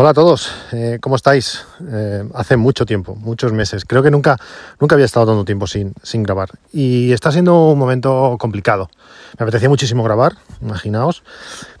Hola 0.00 0.10
a 0.10 0.14
todos, 0.14 0.52
eh, 0.70 0.98
¿cómo 1.00 1.16
estáis? 1.16 1.66
Eh, 1.90 2.22
hace 2.34 2.56
mucho 2.56 2.86
tiempo, 2.86 3.16
muchos 3.16 3.52
meses. 3.52 3.84
Creo 3.84 4.00
que 4.00 4.12
nunca, 4.12 4.36
nunca 4.78 4.94
había 4.94 5.04
estado 5.04 5.26
tanto 5.26 5.44
tiempo 5.44 5.66
sin, 5.66 5.92
grabar. 6.22 6.50
Y 6.72 7.10
está 7.10 7.32
siendo 7.32 7.70
un 7.70 7.80
momento 7.80 8.36
complicado. 8.38 8.90
Me 9.36 9.42
apetecía 9.42 9.68
muchísimo 9.68 10.04
grabar, 10.04 10.34
imaginaos. 10.62 11.24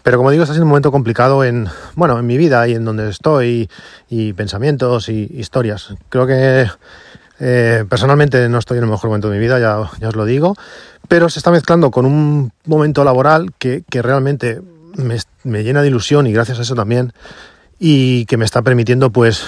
Pero 0.02 0.16
como 0.16 0.32
digo, 0.32 0.42
está 0.42 0.52
siendo 0.52 0.64
un 0.64 0.70
momento 0.70 0.90
complicado 0.90 1.44
en, 1.44 1.68
bueno, 1.94 2.18
en 2.18 2.26
mi 2.26 2.36
vida 2.36 2.66
y 2.66 2.74
en 2.74 2.84
donde 2.84 3.08
estoy, 3.08 3.70
y 4.08 4.32
pensamientos 4.32 5.08
y 5.08 5.30
historias. 5.34 5.94
Creo 6.08 6.26
que 6.26 6.66
eh, 7.38 7.84
personalmente 7.88 8.48
no 8.48 8.58
estoy 8.58 8.78
en 8.78 8.82
el 8.82 8.90
mejor 8.90 9.10
momento 9.10 9.30
de 9.30 9.36
mi 9.36 9.40
vida, 9.40 9.60
ya, 9.60 9.78
os 9.78 10.16
lo 10.16 10.24
digo. 10.24 10.56
Pero 11.06 11.28
se 11.28 11.38
está 11.38 11.52
mezclando 11.52 11.92
con 11.92 12.04
un 12.04 12.50
momento 12.66 13.04
laboral 13.04 13.52
que, 13.60 13.84
realmente 13.92 14.60
me, 14.96 15.18
me 15.44 15.62
llena 15.62 15.82
de 15.82 15.86
ilusión 15.86 16.26
y 16.26 16.32
gracias 16.32 16.58
a 16.58 16.62
eso 16.62 16.74
también 16.74 17.12
y 17.78 18.26
que 18.26 18.36
me 18.36 18.44
está 18.44 18.62
permitiendo 18.62 19.10
pues 19.10 19.44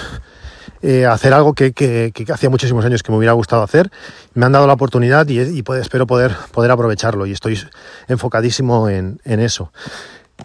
eh, 0.83 1.05
hacer 1.05 1.33
algo 1.33 1.53
que, 1.53 1.73
que, 1.73 2.11
hacía 2.33 2.49
muchísimos 2.49 2.83
años 2.85 3.03
que 3.03 3.11
me 3.11 3.17
hubiera 3.17 3.33
gustado 3.33 3.61
hacer. 3.61 3.91
Me 4.33 4.45
han 4.45 4.51
dado 4.51 4.65
la 4.65 4.73
oportunidad 4.73 5.27
y, 5.27 5.63
espero 5.79 6.07
poder, 6.07 6.35
poder 6.51 6.71
aprovecharlo 6.71 7.27
y 7.27 7.33
estoy 7.33 7.59
enfocadísimo 8.07 8.89
en, 8.89 9.19
eso. 9.23 9.71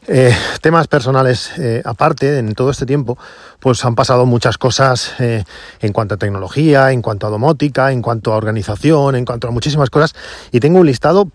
Eh, 0.08 0.36
temas 0.60 0.88
personales 0.88 1.52
eh, 1.58 1.80
aparte, 1.86 2.38
en 2.38 2.54
todo 2.54 2.70
este 2.70 2.84
tiempo, 2.84 3.16
pues 3.60 3.82
han 3.86 3.94
pasado 3.94 4.26
muchas 4.26 4.58
cosas 4.58 5.14
en 5.18 5.92
cuanto 5.94 6.16
a 6.16 6.18
tecnología, 6.18 6.92
en 6.92 7.00
cuanto 7.00 7.26
a 7.26 7.30
domótica, 7.30 7.90
en 7.90 8.02
cuanto 8.02 8.34
a 8.34 8.36
organización, 8.36 9.16
en 9.16 9.24
cuanto 9.24 9.48
a 9.48 9.52
muchísimas 9.52 9.88
cosas. 9.88 10.14
Y 10.52 10.60
tengo 10.60 10.80
un 10.80 10.86
listado 10.86 11.30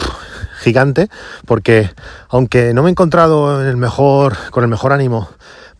gigante, 0.60 1.10
porque 1.48 1.90
aunque 2.30 2.76
no 2.76 2.84
me 2.84 2.90
he 2.90 2.92
encontrado 2.92 3.62
en 3.64 3.68
el 3.68 3.78
mejor, 3.78 4.38
con 4.52 4.64
el 4.64 4.70
mejor 4.70 4.94
ánimo 4.94 5.28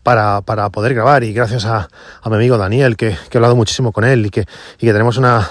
para, 0.02 0.40
para 0.42 0.70
poder 0.70 0.94
grabar 0.94 1.24
y 1.24 1.32
gracias 1.32 1.64
a, 1.64 1.88
a 2.22 2.30
mi 2.30 2.36
amigo 2.36 2.58
Daniel, 2.58 2.96
que, 2.96 3.16
que, 3.30 3.36
he 3.36 3.38
hablado 3.38 3.56
muchísimo 3.56 3.92
con 3.92 4.04
él 4.04 4.26
y 4.26 4.30
que, 4.30 4.46
y 4.78 4.86
que 4.86 4.92
tenemos 4.92 5.16
una, 5.16 5.48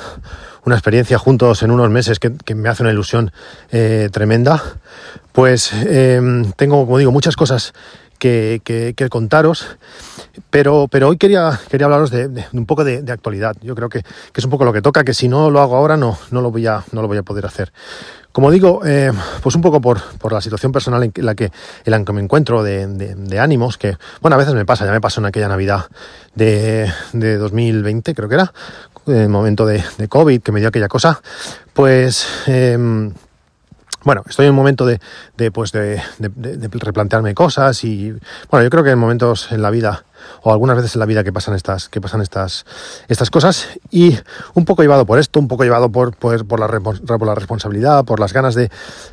una 0.66 0.76
experiencia 0.76 1.18
juntos 1.18 1.64
en 1.64 1.72
unos 1.72 1.90
meses 1.90 2.20
que, 2.20 2.56
me 2.56 2.70
hace 2.70 2.84
una 2.84 2.92
ilusión 2.92 3.32
eh, 3.72 4.10
tremenda, 4.12 4.62
pues 5.32 5.72
eh, 5.74 6.22
tengo, 6.56 6.86
como 6.86 6.98
digo, 6.98 7.12
muchas 7.12 7.36
cosas 7.36 7.74
que, 8.22 8.62
que, 8.64 9.10
contaros, 9.10 9.78
pero, 10.52 10.88
pero 10.92 11.10
hoy 11.10 11.18
quería, 11.18 11.60
quería 11.70 11.86
hablaros 11.86 12.12
de, 12.12 12.28
de 12.28 12.46
un 12.54 12.68
poco 12.68 12.84
de, 12.84 13.02
de, 13.02 13.12
actualidad. 13.12 13.56
Yo 13.64 13.74
creo 13.74 13.90
que, 13.90 14.04
que, 14.04 14.42
es 14.42 14.46
un 14.46 14.52
poco 14.52 14.64
lo 14.64 14.72
que 14.72 14.84
toca, 14.84 15.04
que 15.04 15.16
si 15.16 15.28
no 15.28 15.50
lo 15.50 15.60
hago 15.60 15.76
ahora 15.76 15.98
no, 15.98 16.20
no, 16.30 16.42
lo, 16.42 16.52
voy 16.52 16.68
a, 16.68 16.84
no 16.92 17.02
lo 17.02 17.08
voy 17.08 17.18
a 17.18 17.24
poder 17.24 17.48
hacer. 17.48 17.74
Como 18.32 18.50
digo, 18.50 18.82
eh, 18.86 19.12
pues 19.44 19.56
un 19.56 19.62
poco 19.62 19.82
por, 19.82 20.02
por, 20.18 20.32
la 20.32 20.42
situación 20.42 20.72
personal 20.72 21.04
en 21.04 21.26
la 21.26 21.36
que, 21.36 21.46
en 21.46 21.92
la 21.92 22.04
que 22.04 22.14
me 22.14 22.22
encuentro 22.22 22.64
de, 22.64 22.88
de, 22.88 23.16
de, 23.16 23.40
ánimos, 23.40 23.78
que, 23.78 23.98
bueno, 24.22 24.36
a 24.36 24.38
veces 24.38 24.54
me 24.54 24.66
pasa, 24.66 24.86
ya 24.86 24.92
me 24.92 25.02
pasó 25.02 25.20
en 25.20 25.26
aquella 25.26 25.50
Navidad 25.50 25.88
de, 26.34 26.90
de 27.12 27.38
2020, 27.38 28.16
creo 28.16 28.30
que 28.30 28.36
era, 28.36 28.54
el 29.08 29.30
momento 29.30 29.66
de, 29.66 29.84
COVID, 30.08 30.42
que 30.42 30.52
me 30.52 30.60
dio 30.60 30.70
aquella 30.70 30.88
cosa, 30.88 31.22
pues... 31.74 32.28
Eh, 32.48 32.78
bueno, 34.04 34.24
estoy 34.28 34.48
en 34.48 34.52
un 34.52 34.56
momento 34.56 34.86
de, 34.86 35.00
pues 35.52 35.72
de, 35.72 36.02
replantearme 36.72 37.36
cosas 37.36 37.84
y 37.84 38.16
bueno, 38.50 38.64
yo 38.64 38.70
creo 38.72 38.84
que 38.84 38.90
en 38.90 38.98
momentos 38.98 39.52
en 39.52 39.62
la 39.62 39.70
vida 39.70 40.06
o 40.44 40.52
algunas 40.52 40.76
veces 40.76 40.96
en 40.96 41.00
la 41.00 41.06
vida 41.06 41.24
que 41.24 41.34
pasan 41.34 41.56
estas, 41.56 41.90
que 41.90 42.02
pasan 42.02 42.22
estas, 42.22 42.66
estas 43.08 43.30
cosas 43.30 43.68
y 43.90 44.18
un 44.54 44.66
poco 44.66 44.82
llevado 44.82 45.06
por 45.06 45.20
esto, 45.20 45.40
un 45.40 45.48
poco 45.48 45.64
llevado 45.64 45.90
por, 45.90 46.16
por, 46.16 46.46
por, 46.46 46.60
la, 46.60 46.68
por 46.68 47.26
la 47.26 47.36
responsabilidad, 47.36 48.06
por 48.06 48.20
las 48.20 48.34
ganas 48.34 48.56
de, 48.56 48.70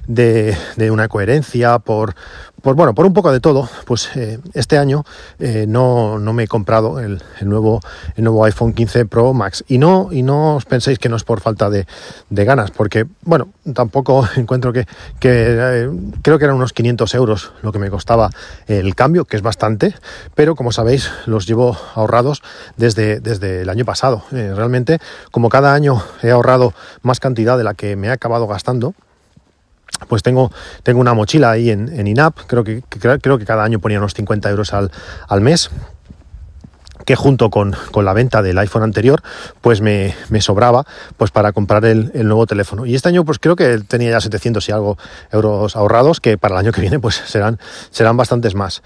de, 0.06 0.90
una 0.90 1.08
coherencia, 1.08 1.78
por, 1.78 2.14
por, 2.62 2.74
bueno, 2.74 2.94
por 2.94 3.06
un 3.06 3.12
poco 3.12 3.32
de 3.32 3.40
todo, 3.40 3.68
pues 3.84 4.10
eh, 4.16 4.38
este 4.54 4.78
año 4.78 5.04
eh, 5.38 5.66
no, 5.68 6.18
no, 6.18 6.32
me 6.32 6.44
he 6.44 6.48
comprado 6.48 7.00
el, 7.00 7.22
el, 7.40 7.48
nuevo, 7.48 7.80
el 8.16 8.24
nuevo 8.24 8.44
iPhone 8.44 8.72
15 8.72 9.06
Pro 9.06 9.32
Max. 9.32 9.64
Y 9.68 9.78
no, 9.78 10.08
y 10.10 10.22
no 10.22 10.56
os 10.56 10.64
penséis 10.64 10.98
que 10.98 11.08
no 11.08 11.16
es 11.16 11.24
por 11.24 11.40
falta 11.40 11.70
de, 11.70 11.86
de 12.30 12.44
ganas, 12.44 12.70
porque, 12.70 13.06
bueno, 13.22 13.48
tampoco 13.74 14.26
encuentro 14.36 14.72
que, 14.72 14.86
que 15.20 15.30
eh, 15.30 15.90
creo 16.22 16.38
que 16.38 16.44
eran 16.44 16.56
unos 16.56 16.72
500 16.72 17.14
euros 17.14 17.52
lo 17.62 17.72
que 17.72 17.78
me 17.78 17.90
costaba 17.90 18.30
el 18.66 18.94
cambio, 18.94 19.24
que 19.24 19.36
es 19.36 19.42
bastante, 19.42 19.94
pero 20.34 20.54
como 20.54 20.72
sabéis, 20.72 20.97
los 21.26 21.46
llevo 21.46 21.76
ahorrados 21.94 22.42
desde, 22.76 23.20
desde 23.20 23.62
el 23.62 23.68
año 23.70 23.84
pasado. 23.84 24.24
Eh, 24.32 24.52
realmente, 24.54 24.98
como 25.30 25.48
cada 25.48 25.74
año 25.74 26.02
he 26.22 26.30
ahorrado 26.30 26.74
más 27.02 27.20
cantidad 27.20 27.56
de 27.58 27.64
la 27.64 27.74
que 27.74 27.96
me 27.96 28.08
he 28.08 28.10
acabado 28.10 28.46
gastando, 28.46 28.94
pues 30.08 30.22
tengo, 30.22 30.52
tengo 30.82 31.00
una 31.00 31.14
mochila 31.14 31.50
ahí 31.50 31.70
en, 31.70 32.06
INAP, 32.06 32.38
creo 32.46 32.62
que, 32.64 32.82
que, 32.88 32.98
creo 33.18 33.38
que 33.38 33.44
cada 33.44 33.64
año 33.64 33.80
ponía 33.80 33.98
unos 33.98 34.14
50 34.14 34.48
euros 34.50 34.72
al, 34.72 34.90
al 35.28 35.40
mes 35.40 35.70
que 37.08 37.16
junto 37.16 37.48
con, 37.48 37.74
con, 37.90 38.04
la 38.04 38.12
venta 38.12 38.42
del 38.42 38.58
iPhone 38.58 38.82
anterior, 38.82 39.22
pues 39.62 39.80
me, 39.80 40.14
me 40.28 40.42
sobraba 40.42 40.84
pues 41.16 41.30
para 41.30 41.52
comprar 41.52 41.86
el, 41.86 42.10
el, 42.12 42.26
nuevo 42.28 42.46
teléfono. 42.46 42.84
Y 42.84 42.94
este 42.94 43.08
año, 43.08 43.24
pues 43.24 43.38
creo 43.38 43.56
que 43.56 43.78
tenía 43.78 44.10
ya 44.10 44.20
700 44.20 44.68
y 44.68 44.72
algo 44.72 44.98
euros 45.32 45.74
ahorrados, 45.74 46.20
que 46.20 46.36
para 46.36 46.56
el 46.56 46.66
año 46.66 46.72
que 46.72 46.82
viene, 46.82 46.98
pues 47.00 47.14
serán, 47.14 47.58
serán 47.90 48.18
bastantes 48.18 48.54
más. 48.54 48.82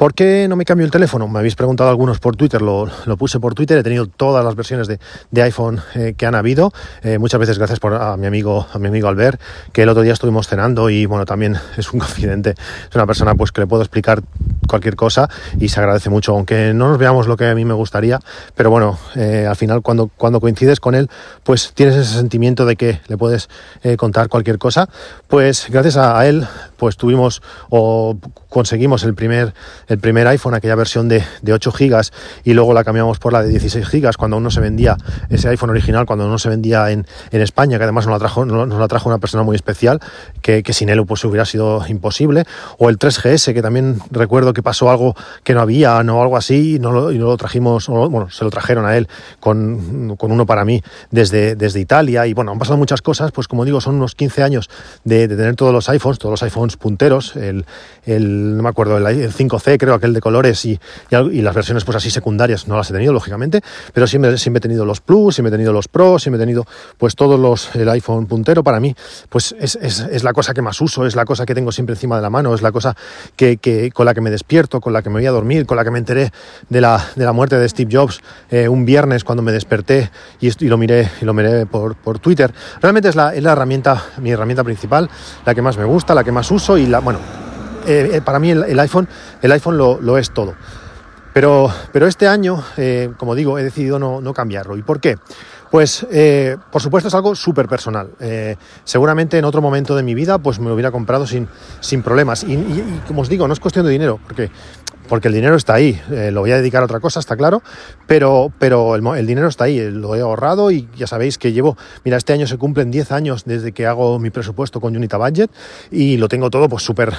¿Por 0.00 0.14
qué 0.14 0.46
no 0.48 0.56
me 0.56 0.64
cambio 0.64 0.86
el 0.86 0.90
teléfono? 0.90 1.28
Me 1.28 1.40
habéis 1.40 1.56
preguntado 1.56 1.90
algunos 1.90 2.20
por 2.20 2.34
Twitter, 2.34 2.62
lo, 2.62 2.88
puse 3.18 3.38
por 3.38 3.54
Twitter, 3.54 3.76
he 3.76 3.82
tenido 3.82 4.06
todas 4.06 4.42
las 4.42 4.54
versiones 4.54 4.88
de, 4.88 4.98
de 5.30 5.42
iPhone 5.42 5.82
eh, 5.94 6.14
que 6.16 6.24
han 6.24 6.34
habido, 6.34 6.72
eh, 7.02 7.18
muchas 7.18 7.38
veces 7.38 7.58
gracias 7.58 7.80
por, 7.80 7.92
a 7.92 8.16
mi 8.16 8.26
amigo 8.26 8.66
a 8.72 8.78
mi 8.78 8.88
amigo 8.88 9.08
Albert, 9.08 9.38
que 9.74 9.82
el 9.82 9.90
otro 9.90 10.00
día 10.00 10.14
estuvimos 10.14 10.48
cenando 10.48 10.88
y 10.88 11.04
bueno, 11.04 11.26
también 11.26 11.58
es 11.76 11.92
un 11.92 12.00
confidente, 12.00 12.54
es 12.88 12.94
una 12.94 13.06
persona 13.06 13.34
pues 13.34 13.52
que 13.52 13.60
le 13.60 13.66
puedo 13.66 13.82
explicar 13.82 14.22
cualquier 14.66 14.96
cosa 14.96 15.28
y 15.58 15.68
se 15.68 15.80
agradece 15.80 16.08
mucho, 16.08 16.32
aunque 16.32 16.72
no 16.72 16.88
nos 16.88 16.96
veamos 16.96 17.26
lo 17.26 17.36
que 17.36 17.44
a 17.44 17.54
mí 17.54 17.66
me 17.66 17.74
gustaría, 17.74 18.20
pero 18.54 18.70
bueno, 18.70 18.98
eh, 19.16 19.44
al 19.46 19.56
final 19.56 19.82
cuando, 19.82 20.10
cuando 20.16 20.40
coincides 20.40 20.80
con 20.80 20.94
él, 20.94 21.10
pues 21.44 21.72
tienes 21.74 21.96
ese 21.96 22.14
sentimiento 22.14 22.64
de 22.64 22.76
que 22.76 23.00
le 23.08 23.18
puedes 23.18 23.50
eh, 23.82 23.98
contar 23.98 24.30
cualquier 24.30 24.56
cosa, 24.56 24.88
pues 25.28 25.66
gracias 25.68 25.98
a 25.98 26.26
él 26.26 26.48
pues 26.80 26.96
tuvimos 26.96 27.42
o 27.68 28.16
conseguimos 28.48 29.04
el 29.04 29.14
primer, 29.14 29.52
el 29.86 29.98
primer 29.98 30.26
iPhone, 30.28 30.54
aquella 30.54 30.74
versión 30.76 31.08
de, 31.08 31.22
de 31.42 31.52
8 31.52 31.72
gigas 31.72 32.10
y 32.42 32.54
luego 32.54 32.72
la 32.72 32.84
cambiamos 32.84 33.18
por 33.18 33.34
la 33.34 33.42
de 33.42 33.50
16 33.50 33.86
gigas 33.86 34.16
cuando 34.16 34.36
aún 34.36 34.44
no 34.44 34.50
se 34.50 34.60
vendía 34.60 34.96
ese 35.28 35.50
iPhone 35.50 35.68
original, 35.68 36.06
cuando 36.06 36.26
no 36.26 36.38
se 36.38 36.48
vendía 36.48 36.90
en, 36.90 37.06
en 37.32 37.42
España, 37.42 37.76
que 37.76 37.84
además 37.84 38.06
nos 38.06 38.14
la 38.14 38.18
trajo, 38.18 38.46
nos 38.46 38.78
la 38.78 38.88
trajo 38.88 39.10
una 39.10 39.18
persona 39.18 39.42
muy 39.42 39.56
especial, 39.56 40.00
que, 40.40 40.62
que 40.62 40.72
sin 40.72 40.88
él 40.88 41.04
pues 41.04 41.22
hubiera 41.26 41.44
sido 41.44 41.84
imposible, 41.86 42.44
o 42.78 42.88
el 42.88 42.98
3GS, 42.98 43.52
que 43.52 43.60
también 43.60 43.98
recuerdo 44.10 44.54
que 44.54 44.62
pasó 44.62 44.90
algo 44.90 45.14
que 45.44 45.52
no 45.52 45.60
había, 45.60 46.02
no 46.02 46.22
algo 46.22 46.38
así, 46.38 46.76
y 46.76 46.78
no 46.78 46.92
lo, 46.92 47.12
y 47.12 47.18
no 47.18 47.26
lo 47.26 47.36
trajimos, 47.36 47.88
bueno, 47.88 48.30
se 48.30 48.42
lo 48.42 48.50
trajeron 48.50 48.86
a 48.86 48.96
él 48.96 49.06
con, 49.38 50.16
con 50.16 50.32
uno 50.32 50.46
para 50.46 50.64
mí 50.64 50.82
desde, 51.10 51.56
desde 51.56 51.78
Italia, 51.78 52.26
y 52.26 52.32
bueno, 52.32 52.52
han 52.52 52.58
pasado 52.58 52.78
muchas 52.78 53.02
cosas, 53.02 53.32
pues 53.32 53.48
como 53.48 53.66
digo, 53.66 53.82
son 53.82 53.96
unos 53.96 54.14
15 54.14 54.42
años 54.42 54.70
de, 55.04 55.28
de 55.28 55.36
tener 55.36 55.56
todos 55.56 55.74
los 55.74 55.90
iPhones, 55.90 56.18
todos 56.18 56.32
los 56.32 56.42
iPhones 56.42 56.69
punteros, 56.76 57.36
el, 57.36 57.64
el 58.04 58.56
no 58.56 58.62
me 58.62 58.68
acuerdo, 58.68 58.98
el, 58.98 59.06
el 59.06 59.32
5C 59.32 59.78
creo, 59.78 59.94
aquel 59.94 60.12
de 60.12 60.20
colores 60.20 60.64
y, 60.64 60.78
y, 61.10 61.16
y, 61.16 61.42
las 61.42 61.54
versiones 61.54 61.84
pues 61.84 61.96
así 61.96 62.10
secundarias 62.10 62.68
no 62.68 62.76
las 62.76 62.90
he 62.90 62.92
tenido, 62.92 63.12
lógicamente, 63.12 63.60
pero 63.92 64.06
siempre, 64.06 64.36
siempre 64.38 64.58
he 64.58 64.62
tenido 64.62 64.84
los 64.84 65.00
Plus, 65.00 65.34
siempre 65.34 65.48
he 65.48 65.56
tenido 65.56 65.72
los 65.72 65.88
Pro, 65.88 66.18
siempre 66.18 66.38
he 66.38 66.44
tenido 66.44 66.66
pues 66.98 67.14
todos 67.14 67.38
los, 67.38 67.74
el 67.74 67.88
iPhone 67.88 68.26
puntero 68.26 68.62
para 68.62 68.80
mí, 68.80 68.94
pues 69.28 69.54
es, 69.58 69.76
es, 69.80 70.00
es 70.00 70.24
la 70.24 70.32
cosa 70.32 70.54
que 70.54 70.62
más 70.62 70.80
uso, 70.80 71.06
es 71.06 71.16
la 71.16 71.24
cosa 71.24 71.46
que 71.46 71.54
tengo 71.54 71.72
siempre 71.72 71.94
encima 71.94 72.16
de 72.16 72.22
la 72.22 72.30
mano, 72.30 72.54
es 72.54 72.62
la 72.62 72.72
cosa 72.72 72.96
que, 73.36 73.56
que, 73.56 73.90
con 73.90 74.06
la 74.06 74.14
que 74.14 74.20
me 74.20 74.30
despierto, 74.30 74.80
con 74.80 74.92
la 74.92 75.02
que 75.02 75.10
me 75.10 75.16
voy 75.16 75.26
a 75.26 75.30
dormir, 75.30 75.66
con 75.66 75.76
la 75.76 75.84
que 75.84 75.90
me 75.90 75.98
enteré 75.98 76.30
de 76.68 76.80
la, 76.80 77.04
de 77.16 77.24
la 77.24 77.32
muerte 77.32 77.56
de 77.58 77.68
Steve 77.68 77.90
Jobs 77.92 78.20
eh, 78.50 78.68
un 78.68 78.84
viernes 78.84 79.24
cuando 79.24 79.42
me 79.42 79.52
desperté 79.52 80.10
y, 80.40 80.48
y, 80.48 80.68
lo 80.68 80.78
miré, 80.78 81.10
y 81.20 81.24
lo 81.24 81.34
miré 81.34 81.66
por, 81.66 81.96
por 81.96 82.18
Twitter. 82.18 82.52
Realmente 82.80 83.08
es 83.08 83.16
la, 83.16 83.34
es 83.34 83.42
la 83.42 83.52
herramienta, 83.52 84.02
mi 84.18 84.30
herramienta 84.30 84.64
principal, 84.64 85.08
la 85.44 85.54
que 85.54 85.62
más 85.62 85.76
me 85.76 85.84
gusta, 85.84 86.14
la 86.14 86.24
que 86.24 86.32
más 86.32 86.50
uso 86.50 86.59
y 86.68 86.86
la, 86.86 87.00
bueno, 87.00 87.18
eh, 87.86 88.10
eh, 88.14 88.20
para 88.20 88.38
mí 88.38 88.50
el, 88.50 88.78
iPhone, 88.78 89.08
el 89.40 89.52
iPhone 89.52 89.78
lo, 89.78 90.00
lo 90.00 90.18
es 90.18 90.30
todo. 90.30 90.54
Pero, 91.32 91.70
pero, 91.92 92.06
este 92.06 92.26
año, 92.26 92.62
eh, 92.76 93.10
como 93.16 93.34
digo, 93.34 93.58
he 93.58 93.62
decidido 93.62 93.98
no, 93.98 94.20
no, 94.20 94.34
cambiarlo. 94.34 94.76
¿Y 94.76 94.82
por 94.82 95.00
qué? 95.00 95.16
Pues, 95.70 96.04
por 96.72 96.82
supuesto, 96.82 97.06
es 97.06 97.14
algo 97.14 97.36
súper 97.36 97.68
personal. 97.68 98.10
Seguramente 98.82 99.38
en 99.38 99.44
otro 99.44 99.62
momento 99.62 99.94
de 99.94 100.02
mi 100.02 100.14
vida, 100.14 100.38
pues 100.38 100.58
me 100.58 100.66
lo 100.66 100.74
hubiera 100.74 100.90
comprado 100.90 101.28
sin, 101.28 101.46
sin 101.78 102.02
problemas. 102.02 102.42
Y, 102.42 102.54
y, 102.54 103.02
como 103.06 103.22
os 103.22 103.28
digo, 103.28 103.46
no 103.46 103.52
es 103.52 103.60
cuestión 103.60 103.86
de 103.86 103.92
dinero, 103.92 104.18
porque 104.26 104.50
porque 105.10 105.26
el 105.26 105.34
dinero 105.34 105.56
está 105.56 105.74
ahí, 105.74 106.00
eh, 106.12 106.30
lo 106.30 106.40
voy 106.40 106.52
a 106.52 106.58
dedicar 106.58 106.82
a 106.82 106.84
otra 106.84 107.00
cosa, 107.00 107.18
está 107.18 107.36
claro, 107.36 107.64
pero, 108.06 108.52
pero 108.60 108.94
el, 108.94 109.04
el, 109.18 109.26
dinero 109.26 109.48
está 109.48 109.64
ahí, 109.64 109.90
lo 109.90 110.14
he 110.14 110.20
ahorrado 110.20 110.70
y 110.70 110.88
ya 110.96 111.08
sabéis 111.08 111.36
que 111.36 111.52
llevo, 111.52 111.76
mira, 112.04 112.16
este 112.16 112.32
año 112.32 112.46
se 112.46 112.56
cumplen 112.58 112.92
10 112.92 113.10
años 113.10 113.44
desde 113.44 113.72
que 113.72 113.88
hago 113.88 114.20
mi 114.20 114.30
presupuesto 114.30 114.80
con 114.80 114.96
Unita 114.96 115.16
Budget 115.16 115.50
y 115.90 116.16
lo 116.16 116.28
tengo 116.28 116.48
todo 116.48 116.68
pues 116.68 116.84
súper 116.84 117.12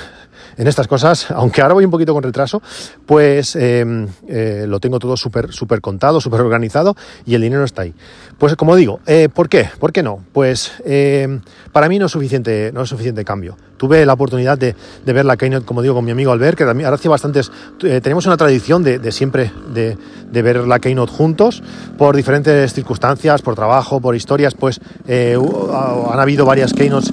en 0.58 0.68
estas 0.68 0.88
cosas, 0.88 1.32
aunque 1.32 1.62
ahora 1.62 1.74
voy 1.74 1.84
un 1.84 1.92
poquito 1.92 2.14
con 2.14 2.24
retraso, 2.24 2.62
pues 3.06 3.58
em, 3.58 4.08
eh, 4.26 4.64
lo 4.68 4.80
tengo 4.80 4.98
todo 4.98 5.18
súper 5.18 5.52
súper 5.52 5.82
contado, 5.82 6.22
súper 6.22 6.40
organizado 6.40 6.96
y 7.26 7.36
el 7.36 7.42
dinero 7.42 7.66
está 7.66 7.82
ahí. 7.82 7.94
Pues 8.38 8.56
como 8.56 8.78
digo, 8.78 9.02
eh, 9.06 9.28
¿por 9.28 9.50
qué? 9.50 9.70
¿Por 9.80 9.92
qué 9.92 10.02
no? 10.02 10.24
Pues 10.32 10.72
em, 10.86 11.42
para 11.74 11.90
mí 11.90 12.00
no 12.00 12.06
es 12.06 12.12
suficiente, 12.14 12.72
no 12.74 12.84
es 12.84 12.90
suficiente 12.90 13.26
cambio. 13.26 13.58
Tuve 13.82 14.06
la 14.06 14.14
oportunidad 14.14 14.60
de, 14.60 14.76
ver 15.08 15.26
la 15.26 15.38
Keynote, 15.38 15.66
como 15.66 15.82
digo, 15.82 15.96
con 15.96 16.06
mi 16.06 16.12
amigo 16.12 16.32
Albert, 16.32 16.56
que 16.56 16.66
también 16.66 16.86
ahora 16.86 16.98
hace 16.98 17.10
bastantes, 17.10 17.52
eh, 17.82 18.00
tenemos 18.00 18.28
una 18.28 18.38
tradición 18.38 18.84
de, 18.84 19.12
siempre 19.12 19.52
de, 19.74 19.98
ver 20.44 20.68
la 20.68 20.78
Keynote 20.78 21.12
juntos, 21.12 21.64
por 21.98 22.16
diferentes 22.16 22.74
circunstancias, 22.74 23.42
por 23.42 23.56
trabajo, 23.56 24.00
por 24.00 24.16
historias, 24.16 24.54
pues 24.54 24.80
han 25.08 26.20
habido 26.20 26.46
varias 26.46 26.74
Keynotes 26.74 27.12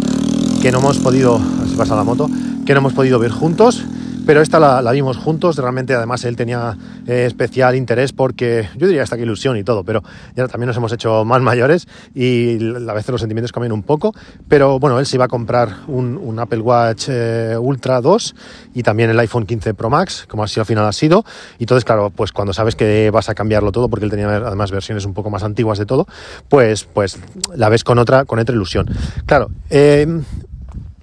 que 0.61 0.71
no 0.71 0.81
hemos 0.81 0.99
podido, 0.99 1.41
así 1.65 1.75
pasa 1.75 1.97
la 1.97 2.05
moto, 2.05 2.29
que 2.67 2.75
no 2.75 2.81
hemos 2.81 2.93
podido 2.93 3.19
ver 3.19 3.31
juntos, 3.31 3.83
pero 4.29 4.43
esta 4.43 4.61
la, 4.61 4.93
vimos 4.93 5.17
juntos, 5.17 5.57
realmente 5.57 5.95
además 5.95 6.23
él 6.27 6.37
tenía 6.37 6.77
eh, 7.07 7.25
especial 7.25 7.75
interés 7.75 8.13
porque 8.13 8.69
yo 8.77 8.87
diría 8.87 9.03
hasta 9.03 9.17
que 9.17 9.23
ilusión 9.23 9.57
y 9.57 9.65
todo, 9.65 9.85
pero 9.85 10.03
ya 10.37 10.47
también 10.49 10.67
nos 10.67 10.77
hemos 10.77 10.93
hecho 10.93 11.25
más 11.25 11.41
mayores 11.41 11.89
y 12.15 12.59
a 12.75 12.93
veces 12.93 13.09
los 13.09 13.23
sentimientos 13.23 13.53
cambian 13.53 13.73
un 13.73 13.83
poco, 13.83 14.15
pero 14.47 14.79
bueno, 14.79 14.99
él 14.99 15.07
se 15.07 15.17
iba 15.17 15.25
a 15.25 15.29
comprar 15.29 15.77
un, 15.87 16.39
Apple 16.39 16.61
Watch 16.61 17.07
eh, 17.09 17.57
Ultra 17.59 18.03
2 18.03 18.35
y 18.75 18.83
también 18.83 19.09
el 19.09 19.19
iPhone 19.19 19.47
15 19.47 19.73
Pro 19.73 19.89
Max, 19.89 20.27
como 20.29 20.45
así 20.45 20.61
al 20.61 20.67
final 20.67 20.85
ha 20.85 20.93
sido, 20.93 21.25
y 21.59 21.63
entonces 21.63 21.87
claro, 21.87 22.11
pues 22.11 22.31
cuando 22.31 22.53
sabes 22.53 22.77
que 22.77 23.11
vas 23.11 23.31
a 23.31 23.35
cambiarlo 23.35 23.73
todo, 23.73 23.89
porque 23.89 24.05
él 24.05 24.11
tenía 24.11 24.29
además 24.29 24.71
versiones 24.71 25.07
un 25.07 25.15
poco 25.15 25.31
más 25.31 25.43
antiguas 25.43 25.79
de 25.79 25.87
todo, 25.87 26.07
pues, 26.51 26.85
pues 26.85 27.19
la 27.55 27.71
ves 27.71 27.83
con 27.83 27.97
otra, 27.97 28.27
con 28.27 28.39
otra 28.39 28.55
ilusión. 28.55 28.91
Claro, 29.25 29.49
eh, 29.71 30.07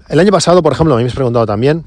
el 0.09 0.19
año 0.19 0.31
pasado, 0.31 0.61
por 0.61 0.73
ejemplo, 0.73 0.93
me 0.93 1.01
habéis 1.01 1.15
preguntado 1.15 1.47
también 1.47 1.85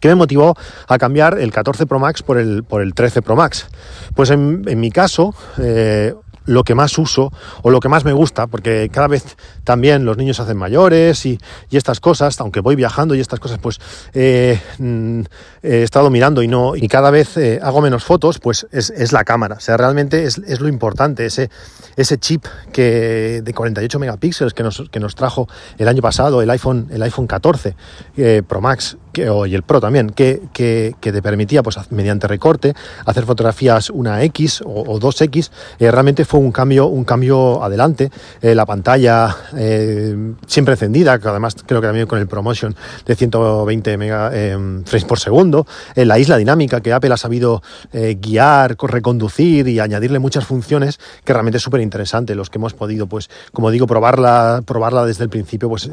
qué 0.00 0.08
me 0.08 0.14
motivó 0.16 0.56
a 0.88 0.98
cambiar 0.98 1.38
el 1.38 1.52
14 1.52 1.86
Pro 1.86 1.98
Max 1.98 2.22
por 2.22 2.38
el, 2.38 2.64
por 2.64 2.82
el 2.82 2.94
13 2.94 3.22
Pro 3.22 3.36
Max. 3.36 3.66
Pues 4.14 4.30
en, 4.30 4.80
mi 4.80 4.90
caso, 4.90 5.34
eh, 5.58 6.14
lo 6.50 6.64
que 6.64 6.74
más 6.74 6.96
uso 6.98 7.32
o 7.62 7.70
lo 7.70 7.80
que 7.80 7.88
más 7.88 8.04
me 8.04 8.12
gusta, 8.12 8.46
porque 8.46 8.90
cada 8.92 9.08
vez 9.08 9.36
también 9.64 10.04
los 10.04 10.16
niños 10.16 10.40
hacen 10.40 10.56
mayores 10.56 11.24
y, 11.26 11.38
estas 11.70 12.00
cosas, 12.00 12.38
aunque 12.40 12.60
voy 12.60 12.76
viajando 12.76 13.14
y 13.14 13.20
estas 13.20 13.40
cosas, 13.40 13.58
pues 13.58 13.78
eh, 14.12 14.60
mm, 14.78 15.22
he 15.62 15.82
estado 15.82 16.10
mirando 16.10 16.42
y 16.42 16.48
no 16.48 16.76
y 16.76 16.88
cada 16.88 17.10
vez 17.10 17.36
eh, 17.36 17.60
hago 17.62 17.80
menos 17.80 18.04
fotos, 18.04 18.38
pues 18.38 18.66
es, 18.72 19.12
la 19.12 19.24
cámara. 19.24 19.56
O 19.56 19.60
sea, 19.60 19.76
realmente 19.76 20.24
es, 20.24 20.60
lo 20.60 20.68
importante, 20.68 21.24
ese, 21.24 21.50
ese 21.96 22.18
chip 22.18 22.44
que 22.72 23.40
de 23.42 23.54
48 23.54 23.98
megapíxeles 23.98 24.52
que 24.52 24.62
nos, 24.62 24.82
que 24.90 25.00
nos 25.00 25.14
trajo 25.14 25.48
el 25.78 25.88
año 25.88 26.02
pasado 26.02 26.42
el 26.42 26.50
iPhone, 26.50 26.88
el 26.90 27.02
iPhone 27.02 27.26
14 27.26 27.76
eh, 28.16 28.42
Pro 28.46 28.60
Max 28.60 28.98
que, 29.12 29.30
y 29.48 29.54
el 29.54 29.62
Pro 29.62 29.80
también, 29.80 30.10
que, 30.10 30.42
que, 30.52 30.94
te 31.00 31.22
permitía, 31.22 31.62
pues 31.62 31.78
mediante 31.90 32.26
recorte, 32.26 32.74
hacer 33.04 33.24
fotografías 33.24 33.90
una 33.90 34.22
X 34.24 34.62
o, 34.64 34.82
o 34.86 35.00
2X, 35.00 35.50
realmente 35.78 36.24
fue 36.24 36.40
un 36.40 36.52
cambio, 36.52 36.86
un 36.86 37.04
cambio 37.04 37.62
adelante. 37.62 38.10
Eh, 38.40 38.54
la 38.54 38.66
pantalla 38.66 39.36
eh, 39.56 40.34
siempre 40.46 40.74
encendida, 40.74 41.18
que 41.18 41.28
además 41.28 41.56
creo 41.66 41.80
que 41.80 41.86
también 41.86 42.06
con 42.06 42.18
el 42.18 42.26
promotion 42.26 42.74
de 43.06 43.16
120 43.16 43.96
mega, 43.96 44.30
eh, 44.32 44.56
frames 44.84 45.04
por 45.04 45.18
segundo. 45.18 45.66
la 45.94 46.18
isla 46.18 46.36
dinámica 46.36 46.80
que 46.80 46.92
Apple 46.92 47.12
ha 47.12 47.16
sabido 47.16 47.62
guiar, 47.92 48.76
reconducir 48.80 49.68
y 49.68 49.80
añadirle 49.80 50.18
muchas 50.18 50.44
funciones 50.44 50.98
que 51.24 51.32
realmente 51.32 51.58
es 51.58 51.62
súper 51.62 51.80
interesante. 51.80 52.34
Los 52.34 52.50
que 52.50 52.58
hemos 52.58 52.74
podido, 52.74 53.06
pues, 53.06 53.30
como 53.52 53.70
digo, 53.70 53.86
probarla, 53.86 54.62
probarla 54.66 55.04
desde 55.04 55.24
el 55.24 55.30
principio, 55.30 55.68
pues 55.68 55.90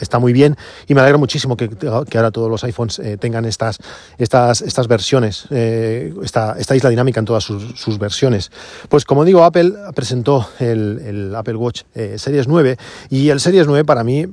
está 0.00 0.18
muy 0.18 0.32
bien 0.32 0.56
y 0.86 0.94
me 0.94 1.00
alegra 1.00 1.18
muchísimo 1.18 1.56
que, 1.56 1.70
ahora 1.82 2.30
todos 2.30 2.50
los 2.50 2.64
iPhones 2.64 3.00
tengan 3.18 3.44
estas, 3.44 3.78
estas, 4.18 4.60
estas 4.62 4.88
versiones, 4.88 5.46
esta, 5.50 6.56
esta 6.58 6.76
isla 6.76 6.90
dinámica 6.90 7.20
en 7.20 7.26
todas 7.26 7.44
sus, 7.44 7.98
versiones. 7.98 8.50
Pues 8.88 9.04
como 9.04 9.24
digo, 9.24 9.44
Apple 9.44 9.72
presentó 9.94 10.48
el, 10.58 11.34
Apple 11.34 11.56
Watch 11.56 11.82
eh, 11.94 12.16
Series 12.18 12.48
9 12.48 12.76
y 13.10 13.28
el 13.30 13.40
Series 13.40 13.66
9 13.66 13.84
para 13.84 14.04
mí 14.04 14.26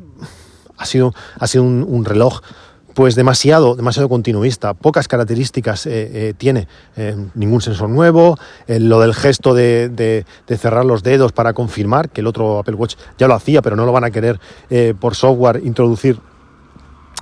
ha 0.78 0.86
sido, 0.86 1.14
ha 1.40 1.48
sido 1.48 1.64
un, 1.64 2.06
reloj 2.06 2.42
pues 2.96 3.14
demasiado, 3.14 3.76
demasiado 3.76 4.10
continuista, 4.10 4.74
pocas 4.74 5.08
características 5.08 5.86
eh, 5.86 5.92
eh, 6.30 6.34
tiene, 6.36 6.68
ningún 7.36 7.62
sensor 7.62 7.90
nuevo, 7.90 8.38
lo 8.68 9.00
del 9.02 9.14
gesto 9.14 9.54
de, 9.54 10.26
cerrar 10.58 10.86
los 10.86 11.04
dedos 11.04 11.32
para 11.34 11.54
confirmar, 11.54 12.10
que 12.10 12.22
el 12.22 12.28
otro 12.28 12.58
Apple 12.58 12.76
Watch 12.76 12.96
ya 13.20 13.28
lo 13.28 13.36
hacía, 13.36 13.62
pero 13.62 13.76
no 13.76 13.86
lo 13.86 13.92
van 13.92 14.06
a 14.06 14.12
querer 14.12 14.40
por 15.00 15.14
software 15.14 15.62
introducir 15.64 16.20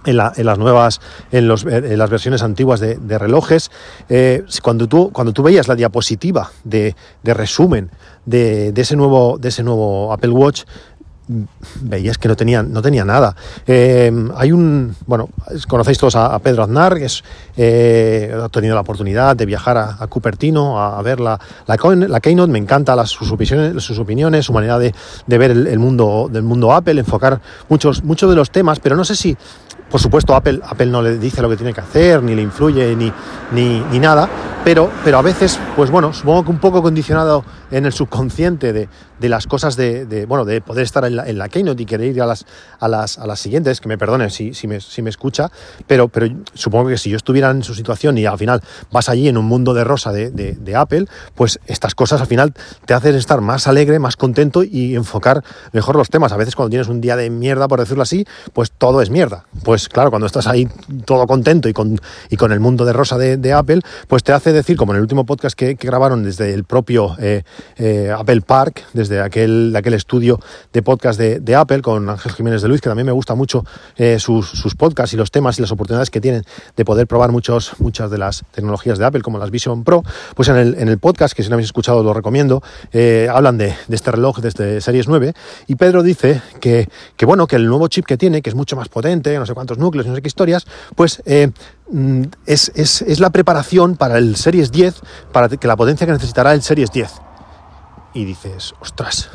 en, 0.05 0.17
las 0.17 0.57
nuevas, 0.57 1.01
en, 1.31 1.47
las 1.47 2.09
versiones 2.09 2.43
antiguas 2.43 2.79
de, 2.79 3.17
relojes, 3.17 3.71
eh, 4.09 4.43
cuando, 4.61 4.87
tú, 4.87 5.11
cuando 5.11 5.33
tú 5.33 5.43
veías 5.43 5.67
la 5.67 5.75
diapositiva 5.75 6.51
de, 6.63 6.95
resumen 7.23 7.91
de, 8.25 8.73
ese 8.75 8.95
nuevo, 8.95 9.37
de 9.37 9.49
ese 9.49 9.63
nuevo 9.63 10.11
Apple 10.11 10.31
Watch, 10.31 10.63
veías 11.81 12.17
que 12.17 12.27
no 12.27 12.35
tenía, 12.35 12.63
no 12.63 12.81
tenía 12.81 13.05
nada. 13.05 13.35
Eh, 13.65 14.11
hay 14.35 14.51
un, 14.51 14.95
bueno, 15.05 15.29
conocéis 15.67 15.97
todos 15.97 16.15
a, 16.15 16.37
Pedro 16.39 16.63
Aznar, 16.63 16.95
que 16.95 17.07
eh, 17.57 18.35
ha 18.43 18.49
tenido 18.49 18.75
la 18.75 18.81
oportunidad 18.81 19.35
de 19.35 19.45
viajar 19.45 19.77
a, 19.77 20.07
Cupertino 20.07 20.79
a, 20.81 21.01
ver 21.01 21.19
la, 21.19 21.39
la, 21.67 22.19
Keynote, 22.19 22.51
me 22.51 22.59
encanta 22.59 23.05
sus, 23.05 23.31
opiniones, 23.31 23.83
sus 23.83 23.97
opiniones, 23.99 24.45
su 24.45 24.53
manera 24.53 24.77
de, 24.77 24.93
ver 25.27 25.51
el, 25.51 25.79
mundo, 25.79 26.29
del 26.31 26.43
mundo 26.43 26.73
Apple, 26.73 26.99
enfocar 26.99 27.39
muchos, 27.69 28.03
muchos 28.03 28.29
de 28.29 28.35
los 28.35 28.51
temas, 28.51 28.79
pero 28.79 28.95
no 28.95 29.05
sé 29.05 29.15
si 29.15 29.37
por 29.93 30.01
supuesto, 30.01 30.33
Apple, 30.33 30.59
Apple 30.67 30.87
no 30.87 31.03
le 31.03 31.19
dice 31.19 31.39
lo 31.43 31.49
que 31.49 31.55
tiene 31.55 31.71
que 31.71 31.81
hacer, 31.81 32.23
ni 32.23 32.33
le 32.33 32.41
influye, 32.41 32.95
ni, 32.95 33.13
ni, 33.51 33.79
ni 33.91 33.99
nada, 33.99 34.27
pero, 34.63 34.89
pero 35.03 35.19
a 35.19 35.21
veces, 35.21 35.59
pues 35.75 35.91
bueno, 35.91 36.11
supongo 36.13 36.45
que 36.45 36.49
un 36.49 36.57
poco 36.57 36.81
condicionado 36.81 37.45
en 37.75 37.85
el 37.85 37.93
subconsciente 37.93 38.73
de, 38.73 38.89
de 39.19 39.29
las 39.29 39.45
cosas 39.45 39.75
de, 39.75 40.25
bueno, 40.27 40.45
de 40.45 40.61
poder 40.61 40.83
estar 40.83 41.05
en 41.05 41.17
la, 41.17 41.27
en 41.27 41.37
la 41.37 41.49
Keynote 41.49 41.83
y 41.83 41.85
querer 41.85 42.15
ir 42.15 42.21
a 42.21 42.25
las, 42.25 42.45
a 42.79 42.87
las, 42.87 43.19
a 43.19 43.27
las 43.27 43.39
siguientes, 43.39 43.81
que 43.81 43.87
me 43.87 43.97
perdone 43.97 44.29
si, 44.29 44.53
si, 44.53 44.67
me, 44.67 44.79
si 44.79 45.01
me 45.01 45.09
escucha, 45.09 45.51
pero, 45.85 46.07
pero 46.07 46.27
supongo 46.53 46.89
que 46.89 46.97
si 46.97 47.09
yo 47.09 47.17
estuviera 47.17 47.51
en 47.51 47.63
su 47.63 47.75
situación 47.75 48.17
y 48.17 48.25
al 48.25 48.37
final 48.37 48.61
vas 48.91 49.09
allí 49.09 49.27
en 49.27 49.37
un 49.37 49.45
mundo 49.45 49.73
de 49.73 49.83
rosa 49.83 50.11
de, 50.11 50.31
de 50.31 50.75
Apple, 50.75 51.05
pues 51.35 51.59
estas 51.67 51.93
cosas 51.93 52.21
al 52.21 52.27
final 52.27 52.53
te 52.85 52.93
hacen 52.93 53.15
estar 53.15 53.41
más 53.41 53.67
alegre, 53.67 53.99
más 53.99 54.15
contento 54.15 54.63
y 54.63 54.95
enfocar 54.95 55.43
mejor 55.71 55.95
los 55.97 56.09
temas. 56.09 56.31
A 56.31 56.37
veces 56.37 56.55
cuando 56.55 56.69
tienes 56.69 56.87
un 56.87 57.01
día 57.01 57.15
de 57.15 57.29
mierda, 57.29 57.67
por 57.67 57.79
decirlo 57.79 58.03
así, 58.03 58.25
pues 58.53 58.71
todo 58.71 59.01
es 59.01 59.09
mierda. 59.09 59.45
Pues 59.63 59.73
pues 59.73 59.89
claro, 59.89 60.11
cuando 60.11 60.27
estás 60.27 60.45
ahí 60.45 60.67
todo 61.03 61.25
contento 61.25 61.67
y 61.67 61.73
con, 61.73 61.99
y 62.29 62.37
con 62.37 62.51
el 62.51 62.59
mundo 62.59 62.85
de 62.85 62.93
rosa 62.93 63.17
de, 63.17 63.53
Apple, 63.53 63.81
pues 64.07 64.23
te 64.23 64.31
hace 64.31 64.53
decir, 64.53 64.77
como 64.77 64.91
en 64.91 64.97
el 64.97 65.01
último 65.01 65.25
podcast 65.25 65.57
que, 65.57 65.73
grabaron 65.73 66.23
desde 66.23 66.53
el 66.53 66.63
propio 66.63 67.15
eh, 67.19 67.41
eh, 67.77 68.13
Apple 68.15 68.41
Park, 68.41 68.83
desde 68.93 69.21
aquel, 69.21 69.75
estudio 69.93 70.39
de 70.71 70.81
podcast 70.81 71.19
de, 71.19 71.55
Apple 71.55 71.81
con 71.81 72.09
Ángel 72.09 72.31
Jiménez 72.31 72.61
de 72.61 72.67
Luis, 72.67 72.81
que 72.81 72.89
también 72.89 73.05
me 73.05 73.11
gusta 73.11 73.35
mucho 73.35 73.65
eh, 73.95 74.19
sus, 74.19 74.75
podcasts 74.75 75.13
y 75.13 75.17
los 75.17 75.31
temas 75.31 75.57
y 75.59 75.61
las 75.61 75.71
oportunidades 75.71 76.09
que 76.09 76.21
tienen 76.21 76.43
de 76.75 76.85
poder 76.85 77.07
probar 77.07 77.31
muchos, 77.31 77.73
muchas 77.79 78.09
de 78.09 78.17
las 78.17 78.43
tecnologías 78.51 78.97
de 78.97 79.05
Apple, 79.05 79.21
como 79.21 79.37
las 79.37 79.51
Vision 79.51 79.83
Pro, 79.83 80.03
pues 80.35 80.49
en 80.49 80.57
el, 80.57 80.75
en 80.75 80.89
el 80.89 80.97
podcast, 80.97 81.35
que 81.35 81.43
si 81.43 81.49
no 81.49 81.55
habéis 81.55 81.67
escuchado 81.67 82.03
lo 82.03 82.13
recomiendo, 82.13 82.63
hablan 83.31 83.57
de, 83.57 83.75
este 83.89 84.11
reloj 84.11 84.39
desde 84.39 84.81
Series 84.81 85.07
9 85.07 85.33
y 85.67 85.75
Pedro 85.75 86.03
dice 86.03 86.41
que, 86.59 86.89
que, 87.15 87.25
bueno, 87.25 87.47
que 87.47 87.55
el 87.55 87.67
nuevo 87.67 87.87
chip 87.87 88.05
que 88.05 88.17
tiene, 88.17 88.41
que 88.41 88.49
es 88.49 88.55
mucho 88.55 88.75
más 88.75 88.89
potente, 88.89 89.37
no 89.37 89.45
sé 89.45 89.53
cuántos 89.53 89.77
núcleos, 89.77 90.07
no 90.07 90.15
sé 90.15 90.21
qué 90.21 90.27
historias, 90.27 90.65
pues 90.95 91.21
eh, 91.25 91.51
mm, 91.91 92.23
es, 92.45 93.19
la 93.19 93.29
preparación 93.29 93.95
para 93.95 94.17
el 94.17 94.35
Series 94.35 94.71
10, 94.71 94.95
para 95.31 95.49
que 95.49 95.67
la 95.67 95.75
potencia 95.75 96.05
que 96.05 96.13
necesitará 96.13 96.53
el 96.53 96.61
Series 96.61 96.91
10. 96.91 97.11
Y 98.13 98.25
dices, 98.25 98.73
ostras, 98.79 99.29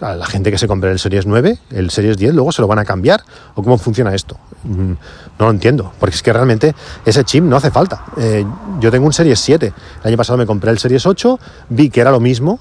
a 0.00 0.14
la 0.14 0.26
gente 0.26 0.50
que 0.50 0.58
se 0.58 0.68
compre 0.68 0.90
el 0.90 0.98
Series 0.98 1.26
9, 1.26 1.58
el 1.70 1.90
Series 1.90 2.16
10, 2.16 2.34
luego 2.34 2.52
se 2.52 2.60
lo 2.60 2.68
van 2.68 2.78
a 2.78 2.84
cambiar. 2.84 3.22
¿O 3.54 3.62
cómo 3.62 3.78
funciona 3.78 4.14
esto? 4.14 4.38
Mm, 4.64 4.92
no 5.38 5.46
lo 5.46 5.50
entiendo, 5.50 5.92
porque 5.98 6.14
es 6.14 6.22
que 6.22 6.32
realmente 6.32 6.74
ese 7.04 7.24
chip 7.24 7.44
no 7.44 7.56
hace 7.56 7.70
falta. 7.70 8.04
Eh, 8.16 8.44
yo 8.80 8.90
tengo 8.90 9.06
un 9.06 9.12
Series 9.12 9.38
7. 9.40 9.72
El 10.02 10.08
año 10.08 10.16
pasado 10.16 10.36
me 10.36 10.46
compré 10.46 10.70
el 10.70 10.78
Series 10.78 11.06
8, 11.06 11.38
vi 11.70 11.90
que 11.90 12.00
era 12.00 12.10
lo 12.10 12.20
mismo 12.20 12.58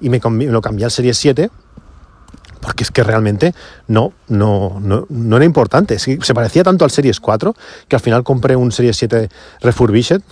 y 0.00 0.08
me, 0.08 0.20
me 0.30 0.46
lo 0.46 0.60
cambié 0.60 0.84
al 0.84 0.90
Series 0.90 1.16
7 1.18 1.50
porque 2.64 2.82
es 2.82 2.90
que 2.90 3.02
realmente 3.02 3.54
no, 3.88 4.14
no, 4.26 4.80
no, 4.80 5.36
era 5.36 5.44
importante. 5.44 5.98
Se 5.98 6.34
parecía 6.34 6.64
tanto 6.64 6.86
al 6.86 6.90
Series 6.90 7.20
4 7.20 7.54
que 7.88 7.96
al 7.96 8.00
final 8.00 8.24
compré 8.24 8.56
un 8.56 8.72
Series 8.72 8.96
7 8.96 9.28
refurbished 9.60 10.22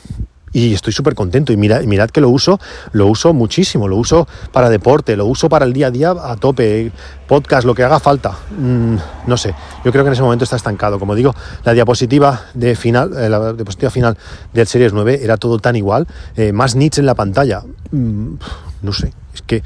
y 0.53 0.75
estoy 0.75 0.93
súper 0.93 1.15
contento. 1.15 1.53
Y 1.53 1.57
mirad, 1.57 1.83
mirad 1.83 2.11
que 2.11 2.21
lo 2.21 2.29
uso, 2.29 2.61
lo 2.93 3.07
uso 3.07 3.33
muchísimo, 3.33 3.89
lo 3.89 3.97
uso 3.97 4.29
para 4.53 4.69
deporte, 4.69 5.17
lo 5.17 5.27
uso 5.27 5.49
para 5.49 5.65
el 5.65 5.73
día 5.73 5.89
a 5.89 5.91
día 5.91 6.11
a 6.11 6.37
tope, 6.37 6.93
podcast, 7.27 7.67
lo 7.67 7.75
que 7.75 7.83
haga 7.83 8.01
falta. 8.01 8.37
Mm, 8.59 8.97
no 9.27 9.37
sé, 9.37 9.55
yo 9.85 9.93
creo 9.93 10.05
que 10.05 10.09
en 10.09 10.15
ese 10.15 10.23
momento 10.23 10.45
está 10.45 10.57
estancado. 10.57 10.99
Como 10.99 11.15
digo, 11.15 11.35
la 11.65 11.73
diapositiva 11.73 12.43
de 12.55 12.77
final, 12.77 13.13
eh, 13.17 13.29
la 13.29 13.53
diapositiva 13.53 13.91
final 13.91 14.17
del 14.53 14.67
Series 14.67 14.93
9 14.93 15.21
era 15.23 15.37
todo 15.37 15.59
tan 15.59 15.77
igual, 15.77 16.07
eh, 16.37 16.53
más 16.53 16.75
nits 16.75 16.99
en 16.99 17.07
la 17.07 17.15
pantalla. 17.15 17.63
Mm, 17.91 18.35
no 18.83 18.93
sé, 18.93 19.13
es 19.35 19.43
que 19.43 19.63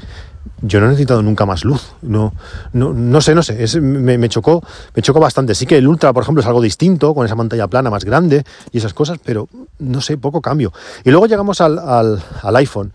yo 0.61 0.79
no 0.79 0.87
he 0.87 0.89
necesitado 0.89 1.21
nunca 1.21 1.45
más 1.45 1.65
luz. 1.65 1.93
No, 2.01 2.33
no, 2.73 2.93
no 2.93 3.21
sé, 3.21 3.35
no 3.35 3.43
sé. 3.43 3.81
me, 3.81 4.29
chocó, 4.29 4.63
me 4.95 5.01
chocó 5.01 5.19
bastante. 5.19 5.55
Sí 5.55 5.65
que 5.65 5.77
el 5.77 5.87
Ultra, 5.87 6.13
por 6.13 6.23
ejemplo, 6.23 6.41
es 6.41 6.47
algo 6.47 6.61
distinto, 6.61 7.13
con 7.13 7.25
esa 7.25 7.35
pantalla 7.35 7.67
plana 7.67 7.89
más 7.89 8.05
grande 8.05 8.43
y 8.71 8.77
esas 8.77 8.93
cosas, 8.93 9.19
pero 9.23 9.47
no 9.79 10.01
sé, 10.01 10.17
poco 10.17 10.41
cambio. 10.41 10.73
Y 11.03 11.11
luego 11.11 11.27
llegamos 11.27 11.61
al, 11.61 11.79
al, 11.79 12.55
iPhone. 12.55 12.91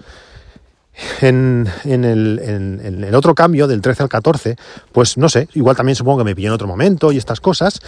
En, 1.22 1.68
en, 1.84 2.04
el, 2.04 2.38
en, 2.42 3.04
el, 3.04 3.14
otro 3.14 3.34
cambio, 3.34 3.66
del 3.66 3.80
13 3.80 4.02
al 4.02 4.08
14, 4.10 4.56
pues 4.92 5.16
no 5.16 5.30
sé, 5.30 5.48
igual 5.54 5.74
también 5.74 5.96
supongo 5.96 6.18
que 6.18 6.24
me 6.24 6.34
pilló 6.34 6.48
en 6.48 6.54
otro 6.54 6.68
momento 6.68 7.12
y 7.12 7.16
estas 7.16 7.40
cosas, 7.40 7.80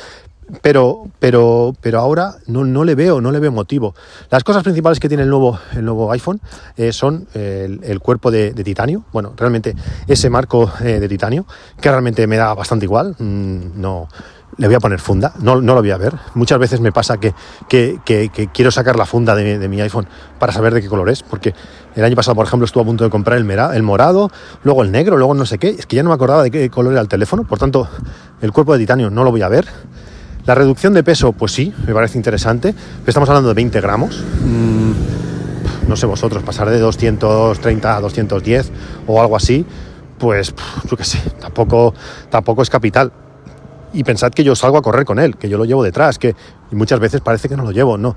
pero, 0.63 1.05
pero, 1.19 1.75
pero 1.81 2.01
ahora 2.01 2.37
no, 2.47 2.65
no, 2.65 2.85
le 2.85 2.95
veo, 2.95 3.21
no 3.21 3.31
le 3.31 3.41
veo 3.41 3.53
motivo. 3.53 3.95
Las 4.31 4.45
cosas 4.45 4.63
principales 4.63 5.01
que 5.01 5.09
tiene 5.09 5.23
el 5.23 5.31
nuevo, 5.31 5.59
el 5.75 5.85
nuevo 5.85 6.11
iPhone 6.13 6.41
eh, 6.77 6.93
son 6.93 7.27
el, 7.35 8.01
cuerpo 8.01 8.31
de, 8.31 8.53
titanio, 8.53 9.05
bueno, 9.13 9.33
realmente 9.37 9.75
ese 10.07 10.31
marco 10.31 10.73
eh, 10.81 11.01
de 11.01 11.09
titanio, 11.09 11.47
que 11.81 11.91
realmente 11.91 12.27
me 12.27 12.37
da 12.37 12.55
bastante 12.55 12.85
igual, 12.85 13.15
mm, 13.19 13.81
no, 13.81 14.09
le 14.57 14.67
voy 14.67 14.77
a 14.77 14.81
poner 14.81 15.01
funda, 15.01 15.33
no, 15.41 15.61
no, 15.61 15.75
lo 15.75 15.81
voy 15.81 15.91
a 15.91 15.97
ver. 15.97 16.15
Muchas 16.35 16.59
veces 16.59 16.81
me 16.81 16.93
pasa 16.93 17.19
que, 17.19 17.35
que, 17.69 17.99
que, 18.05 18.49
quiero 18.53 18.71
sacar 18.71 18.97
la 18.97 19.07
funda 19.07 19.35
de, 19.35 19.59
de, 19.59 19.69
mi 19.69 19.81
iPhone 19.81 20.07
para 20.39 20.53
saber 20.53 20.75
de 20.75 20.81
qué 20.81 20.89
color 20.89 21.09
es, 21.09 21.23
porque 21.23 21.55
el 21.97 22.05
año 22.05 22.17
pasado, 22.17 22.35
por 22.35 22.47
ejemplo, 22.47 22.65
estuve 22.65 22.83
a 22.83 22.87
punto 22.87 23.05
de 23.05 23.11
comprar 23.11 23.39
el, 23.39 23.51
el 23.51 23.83
morado, 23.83 24.31
luego 24.63 24.83
el 24.83 24.93
negro, 24.93 25.17
luego 25.17 25.35
no 25.35 25.47
sé 25.47 25.59
qué, 25.59 25.71
es 25.71 25.87
que 25.87 25.97
ya 25.97 26.03
no 26.03 26.11
me 26.11 26.15
acordaba 26.15 26.43
de 26.43 26.51
qué 26.51 26.71
color 26.71 26.93
era 26.93 27.01
el 27.01 27.09
teléfono, 27.09 27.45
por 27.45 27.59
tanto, 27.59 27.89
el 28.41 28.53
cuerpo 28.53 28.73
de 28.75 28.81
titanio 28.81 29.11
no 29.11 29.25
lo 29.25 29.31
voy 29.31 29.43
a 29.43 29.49
ver. 29.49 29.67
La 30.47 30.55
reducción 30.55 30.93
de 30.93 31.03
peso, 31.03 31.33
pues 31.33 31.53
sí, 31.53 31.73
me 31.87 31.95
parece 31.95 32.19
interesante. 32.19 32.75
Estamos 33.07 33.29
hablando 33.31 33.49
de 33.49 33.55
20 33.55 33.81
gramos. 33.81 34.23
Mm, 34.45 35.89
no 35.89 35.97
sé 35.97 36.05
vosotros, 36.05 36.43
pasar 36.43 36.69
de 36.69 36.79
230 36.79 37.97
a 37.97 38.01
210 38.01 38.71
o 39.07 39.23
algo 39.23 39.37
así, 39.37 39.65
pues 40.19 40.55
yo 40.91 40.97
qué 40.99 41.05
sé, 41.05 41.19
tampoco, 41.41 41.95
tampoco 42.29 42.61
es 42.63 42.69
capital. 42.69 43.11
Y 43.95 44.05
pensad 44.05 44.33
que 44.33 44.45
yo 44.45 44.55
salgo 44.55 44.77
a 44.77 44.83
correr 44.83 45.07
con 45.07 45.19
él, 45.19 45.37
que 45.37 45.49
yo 45.49 45.57
lo 45.57 45.65
llevo 45.65 45.83
detrás, 45.83 46.19
que 46.19 46.35
muchas 46.73 47.01
veces 47.01 47.23
parece 47.23 47.49
que 47.49 47.57
no 47.57 47.63
lo 47.63 47.71
llevo. 47.71 47.97
No, 47.97 48.15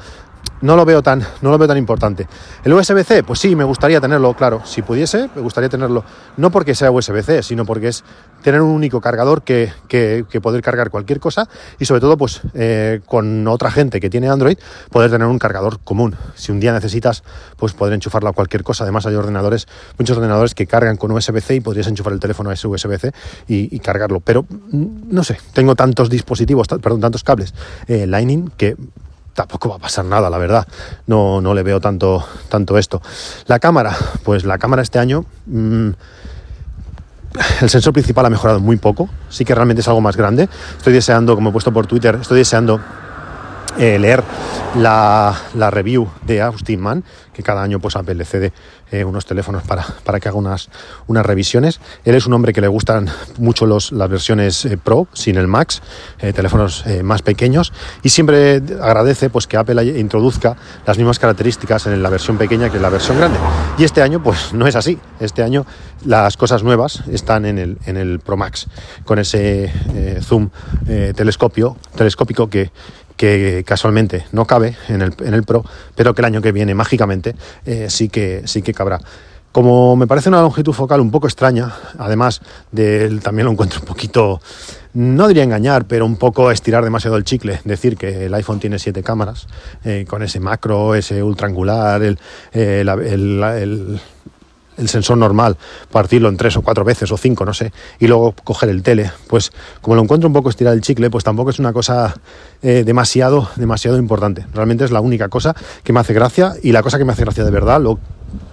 no 0.61 0.75
lo 0.75 0.85
veo 0.85 1.01
tan, 1.01 1.25
no 1.41 1.51
lo 1.51 1.57
veo 1.57 1.67
tan 1.67 1.77
importante. 1.77 2.27
El 2.63 2.73
USB-C, 2.73 3.23
pues 3.23 3.39
sí, 3.39 3.55
me 3.55 3.63
gustaría 3.63 4.01
tenerlo, 4.01 4.33
claro. 4.33 4.61
Si 4.65 4.81
pudiese, 4.81 5.29
me 5.35 5.41
gustaría 5.41 5.69
tenerlo. 5.69 6.03
No 6.37 6.51
porque 6.51 6.75
sea 6.75 6.91
USB-C, 6.91 7.43
sino 7.43 7.65
porque 7.65 7.89
es 7.89 8.03
tener 8.41 8.61
un 8.61 8.69
único 8.69 9.01
cargador 9.01 9.43
que, 9.43 9.71
que, 9.87 10.25
poder 10.41 10.61
cargar 10.61 10.89
cualquier 10.89 11.19
cosa 11.19 11.49
y 11.79 11.85
sobre 11.85 12.01
todo, 12.01 12.17
pues 12.17 12.41
eh, 12.53 13.01
con 13.05 13.47
otra 13.47 13.71
gente 13.71 13.99
que 13.99 14.09
tiene 14.09 14.29
Android, 14.29 14.57
poder 14.91 15.11
tener 15.11 15.27
un 15.27 15.39
cargador 15.39 15.79
común. 15.79 16.15
Si 16.35 16.51
un 16.51 16.59
día 16.59 16.71
necesitas, 16.71 17.23
pues 17.57 17.73
poder 17.73 17.93
enchufarlo 17.93 18.29
a 18.29 18.33
cualquier 18.33 18.63
cosa. 18.63 18.83
Además, 18.83 19.05
hay 19.05 19.15
ordenadores, 19.15 19.67
muchos 19.97 20.17
ordenadores 20.17 20.55
que 20.55 20.67
cargan 20.67 20.97
con 20.97 21.11
USB-C 21.11 21.55
y 21.55 21.59
podrías 21.59 21.87
enchufar 21.87 22.13
el 22.13 22.19
teléfono 22.19 22.49
a 22.49 22.53
ese 22.53 22.67
USB-C 22.67 23.11
y, 23.47 23.79
cargarlo. 23.79 24.19
Pero 24.19 24.43
mm, 24.43 24.85
no 25.09 25.23
sé, 25.23 25.37
tengo 25.53 25.75
tantos 25.75 26.09
dispositivos, 26.09 26.67
perdón, 26.67 27.01
tantos 27.01 27.23
cables 27.23 27.53
eh, 27.87 28.07
Lightning 28.07 28.51
que 28.57 28.75
tampoco 29.37 29.69
va 29.69 29.75
a 29.75 29.79
pasar 29.79 30.03
nada, 30.03 30.31
la 30.31 30.39
verdad. 30.39 30.67
No, 31.05 31.41
no 31.41 31.53
le 31.53 31.61
veo 31.61 31.79
tanto, 31.79 32.25
tanto 32.49 32.75
esto. 32.75 33.03
La 33.45 33.59
cámara, 33.59 33.95
pues 34.23 34.45
la 34.45 34.57
cámara 34.57 34.81
este 34.81 34.97
año. 34.97 35.25
Mm, 35.45 35.91
el 37.61 37.69
sensor 37.69 37.93
principal 37.93 38.25
ha 38.25 38.31
mejorado 38.31 38.59
muy 38.59 38.77
poco, 38.77 39.09
sí 39.29 39.45
que 39.45 39.53
realmente 39.53 39.81
es 39.81 39.87
algo 39.87 40.01
más 40.01 40.17
grande. 40.17 40.49
Estoy 40.75 40.91
deseando, 40.91 41.35
como 41.35 41.49
he 41.49 41.51
puesto 41.51 41.71
por 41.71 41.85
Twitter, 41.85 42.17
estoy 42.19 42.39
deseando 42.39 42.81
eh, 43.79 43.99
leer 43.99 44.23
la, 44.75 45.35
review 45.69 46.07
de 46.25 46.41
Austin 46.41 46.79
Mann, 46.79 47.03
que 47.31 47.43
cada 47.43 47.61
año 47.61 47.79
pues 47.79 47.95
Apple 47.95 48.15
le 48.15 48.25
cede 48.25 48.51
eh, 48.91 49.03
unos 49.03 49.25
teléfonos 49.27 49.61
para, 49.63 49.85
para, 50.03 50.19
que 50.19 50.29
haga 50.29 50.37
unas, 50.37 50.69
unas 51.05 51.23
revisiones. 51.23 51.79
Él 52.03 52.15
es 52.15 52.25
un 52.25 52.33
hombre 52.33 52.53
que 52.53 52.61
le 52.61 52.67
gustan 52.67 53.07
mucho 53.37 53.67
las 53.67 53.91
versiones 54.09 54.65
eh, 54.65 54.77
Pro, 54.77 55.07
sin 55.13 55.37
el 55.37 55.47
Max, 55.47 55.83
teléfonos 56.17 56.85
más 57.03 57.21
pequeños, 57.21 57.71
y 58.01 58.09
siempre 58.09 58.63
agradece 58.81 59.29
pues 59.29 59.45
que 59.45 59.57
Apple 59.57 59.83
introduzca 59.99 60.55
las 60.85 60.97
mismas 60.97 61.19
características 61.19 61.85
en 61.85 62.01
la 62.01 62.09
versión 62.09 62.37
pequeña 62.37 62.69
que 62.69 62.77
en 62.77 62.83
la 62.83 62.89
versión 62.89 63.17
grande. 63.17 63.37
Y 63.77 63.83
este 63.83 64.01
año 64.01 64.23
pues 64.23 64.53
no 64.53 64.65
es 64.65 64.75
así. 64.75 64.97
Este 65.19 65.43
año 65.43 65.65
las 66.05 66.35
cosas 66.35 66.63
nuevas 66.63 67.03
están 67.11 67.45
en 67.45 67.59
el, 67.59 67.77
en 67.85 67.97
el 67.97 68.19
Pro 68.19 68.37
Max, 68.37 68.67
con 69.05 69.19
ese 69.19 69.71
zoom 70.21 70.49
telescopio, 71.15 71.77
telescópico 71.95 72.49
que 72.49 72.71
que 73.17 73.63
casualmente 73.65 74.25
no 74.31 74.45
cabe 74.45 74.77
en 74.87 75.01
el, 75.01 75.13
en 75.19 75.33
el 75.33 75.43
Pro, 75.43 75.65
pero 75.95 76.13
que 76.13 76.21
el 76.21 76.25
año 76.25 76.41
que 76.41 76.51
viene 76.51 76.73
mágicamente 76.73 77.35
eh, 77.65 77.87
sí, 77.89 78.07
que, 78.07 78.43
sí 78.45 78.61
que 78.61 78.73
cabrá. 78.73 78.99
Como 79.51 79.95
me 79.95 80.05
parece 80.05 80.29
una 80.29 80.41
longitud 80.41 80.71
focal 80.71 81.01
un 81.01 81.09
poco 81.09 81.25
extraña, 81.25 81.73
además 81.97 82.41
de, 82.71 83.19
también 83.23 83.45
lo 83.45 83.51
encuentro 83.51 83.79
un 83.79 83.87
poquito, 83.87 84.39
no 84.93 85.27
diría 85.27 85.43
engañar, 85.43 85.85
pero 85.85 86.05
un 86.05 86.17
poco 86.17 86.51
estirar 86.51 86.83
demasiado 86.83 87.17
el 87.17 87.23
chicle, 87.23 87.59
decir 87.63 87.97
que 87.97 88.25
el 88.25 88.33
iPhone 88.35 88.59
tiene 88.59 88.77
siete 88.77 89.01
cámaras, 89.01 89.47
eh, 89.83 90.05
con 90.07 90.21
ese 90.21 90.39
macro, 90.39 90.93
ese 90.93 91.23
ultra 91.23 91.47
angular, 91.47 92.03
el, 92.03 92.19
el 92.51 92.87
el 92.87 93.99
sensor 94.85 95.17
normal, 95.17 95.57
partirlo 95.91 96.29
en 96.29 96.37
tres 96.37 96.55
o 96.57 96.61
cuatro 96.61 96.83
veces 96.83 97.11
o 97.11 97.17
cinco, 97.17 97.45
no 97.45 97.53
sé, 97.53 97.71
y 97.99 98.07
luego 98.07 98.33
coger 98.43 98.69
el 98.69 98.83
tele, 98.83 99.11
pues 99.27 99.51
como 99.81 99.95
lo 99.95 100.03
encuentro 100.03 100.27
un 100.27 100.33
poco 100.33 100.49
estirar 100.49 100.73
el 100.73 100.81
chicle, 100.81 101.09
pues 101.09 101.23
tampoco 101.23 101.49
es 101.49 101.59
una 101.59 101.73
cosa 101.73 102.15
eh, 102.61 102.83
demasiado, 102.85 103.49
demasiado 103.55 103.97
importante. 103.97 104.45
Realmente 104.53 104.85
es 104.85 104.91
la 104.91 105.01
única 105.01 105.29
cosa 105.29 105.55
que 105.83 105.93
me 105.93 105.99
hace 105.99 106.13
gracia 106.13 106.53
y 106.61 106.71
la 106.71 106.83
cosa 106.83 106.97
que 106.97 107.05
me 107.05 107.13
hace 107.13 107.23
gracia 107.23 107.43
de 107.43 107.51
verdad, 107.51 107.81
lo, 107.81 107.99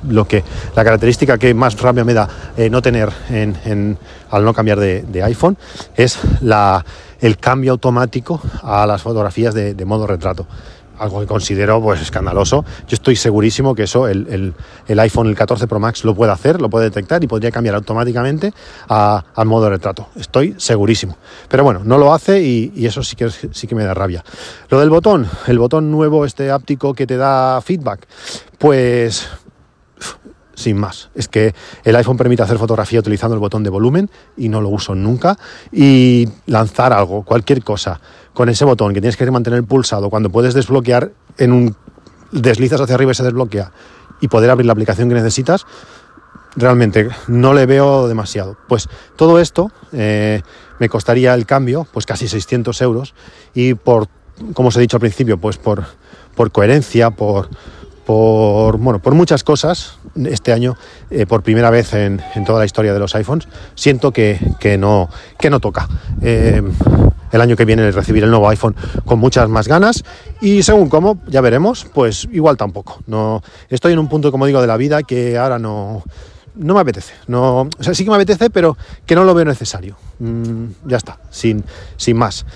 lo 0.09 0.27
que, 0.27 0.43
la 0.75 0.85
característica 0.85 1.39
que 1.39 1.53
más 1.55 1.79
rabia 1.81 2.05
me 2.05 2.15
da 2.15 2.29
eh, 2.57 2.71
no 2.71 2.81
tener 2.81 3.11
en, 3.29 3.99
al 4.31 4.45
no 4.45 4.55
cambiar 4.55 4.81
de, 4.81 5.23
iPhone 5.23 5.57
es 5.97 6.19
la, 6.41 6.85
el 7.21 7.39
cambio 7.39 7.73
automático 7.73 8.41
a 8.63 8.87
las 8.87 9.03
fotografías 9.03 9.55
de 9.55 9.85
modo 9.85 10.07
retrato 10.07 10.47
algo 10.99 11.21
que 11.21 11.27
considero 11.27 11.81
pues 11.81 12.01
escandaloso. 12.01 12.65
Yo 12.89 12.95
estoy 12.95 13.17
segurísimo 13.17 13.75
que 13.75 13.85
eso 13.85 14.09
el, 14.09 14.55
iPhone 14.89 15.29
el 15.29 15.35
14 15.35 15.67
Pro 15.67 15.81
Max 15.81 16.05
lo 16.05 16.15
puede 16.15 16.33
hacer, 16.33 16.61
lo 16.61 16.69
puede 16.71 16.87
detectar 16.87 17.23
y 17.25 17.27
podría 17.27 17.51
cambiar 17.51 17.75
automáticamente 17.75 18.53
al 18.89 19.47
modo 19.47 19.71
retrato. 19.71 20.09
Estoy 20.17 20.55
segurísimo. 20.59 21.17
Pero 21.49 21.65
bueno, 21.65 21.83
no 21.85 21.99
lo 21.99 22.13
hace 22.13 22.43
y, 22.43 22.87
eso 22.87 23.03
sí 23.03 23.17
que, 23.17 23.31
sí 23.31 23.67
que 23.67 23.75
me 23.75 23.85
da 23.85 23.95
rabia. 23.95 24.25
Lo 24.69 24.81
del 24.81 24.91
botón, 24.91 25.29
el 25.47 25.59
botón 25.59 25.91
nuevo 25.91 26.25
este 26.25 26.51
áptico 26.51 26.95
que 26.95 27.07
te 27.07 27.17
da 27.17 27.61
feedback, 27.61 28.07
pues 28.59 29.29
sin 30.55 30.77
más. 30.77 31.11
Es 31.15 31.29
que 31.29 31.55
el 31.85 31.97
iPhone 31.97 32.17
permite 32.17 32.43
hacer 32.43 32.59
fotografía 32.59 33.01
utilizando 33.01 33.35
el 33.35 33.41
botón 33.41 33.63
de 33.63 33.71
volumen 33.71 34.11
y 34.37 34.49
no 34.49 34.61
lo 34.61 34.69
uso 34.69 34.95
nunca. 34.95 35.39
Y 35.73 36.29
lanzar 36.47 36.93
algo, 36.93 37.23
cualquier 37.25 37.63
cosa 37.63 38.01
con 38.33 38.49
ese 38.49 38.65
botón 38.65 38.93
que 38.93 39.01
tienes 39.01 39.17
que 39.17 39.31
mantener 39.31 39.63
pulsado 39.65 40.11
cuando 40.11 40.31
puedes 40.31 40.55
desbloquear 40.55 41.13
en 41.39 41.53
un 41.53 41.77
deslizas 42.33 42.81
hacia 42.81 42.97
arriba 42.97 43.13
y 43.13 43.15
se 43.15 43.23
desbloquea 43.23 43.73
y 44.21 44.29
poder 44.29 44.51
abrir 44.51 44.67
la 44.67 44.73
aplicación 44.73 45.09
que 45.09 45.15
necesitas, 45.15 45.67
realmente 46.57 47.09
no 47.29 47.55
le 47.55 47.67
veo 47.67 48.09
demasiado. 48.09 48.57
Pues 48.69 48.89
todo 49.17 49.39
esto 49.39 49.71
eh, 49.93 50.43
me 50.79 50.89
costaría 50.89 51.35
el 51.35 51.47
cambio, 51.47 51.87
pues 51.93 52.07
casi 52.07 52.29
600 52.29 52.81
euros 52.83 53.15
y 53.55 53.75
por, 53.75 54.09
como 54.53 54.69
os 54.69 54.77
he 54.77 54.81
dicho 54.81 54.97
al 54.97 55.01
principio, 55.01 55.39
pues 55.39 55.59
por, 55.59 55.85
por 56.35 56.51
coherencia, 56.53 57.11
por, 57.11 57.49
por, 58.05 58.79
bueno, 58.79 58.99
por 59.01 59.15
muchas 59.15 59.45
cosas, 59.45 59.99
este 60.27 60.53
año, 60.53 60.77
eh, 61.11 61.27
por 61.27 61.43
primera 61.43 61.71
vez 61.71 61.95
en, 61.95 62.21
toda 62.47 62.59
la 62.59 62.65
historia 62.65 62.93
de 62.93 62.99
los 62.99 63.15
iPhones, 63.15 63.49
siento 63.75 64.13
que, 64.13 64.39
no, 64.79 65.09
que 65.39 65.51
no 65.51 65.61
toca. 65.61 65.89
Eh, 66.23 66.63
el 67.33 67.41
año 67.41 67.57
que 67.57 67.65
viene 67.65 67.91
recibir 67.91 68.23
el 68.23 68.31
nuevo 68.31 68.49
iPhone 68.49 68.77
con 69.05 69.19
muchas 69.19 69.49
más 69.49 69.67
ganas 69.67 70.05
y 70.41 70.63
según 70.63 70.89
cómo, 70.89 71.19
ya 71.27 71.41
veremos, 71.41 71.87
pues 71.93 72.29
igual 72.31 72.57
tampoco. 72.57 73.01
No, 73.07 73.43
estoy 73.69 73.93
en 73.93 73.99
un 73.99 74.09
punto, 74.09 74.31
como 74.31 74.47
digo, 74.47 74.61
de 74.61 74.69
la 74.69 74.77
vida 74.77 75.03
que 75.03 75.37
ahora 75.37 75.59
no, 75.59 76.05
no 76.55 76.75
me 76.75 76.81
apetece. 76.81 77.15
No, 77.27 77.63
o 77.63 77.83
sea, 77.83 77.95
sí 77.95 78.05
que 78.05 78.11
me 78.11 78.17
apetece, 78.17 78.51
pero 78.51 78.77
que 79.05 79.15
no 79.15 79.25
lo 79.25 79.35
veo 79.35 79.45
necesario. 79.45 79.97
Mm, 80.21 80.67
ya 80.87 80.97
está, 80.97 81.19
sin, 81.31 81.65
sin 81.97 82.17
más. 82.17 82.47